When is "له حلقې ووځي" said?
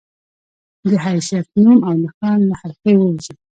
2.49-3.33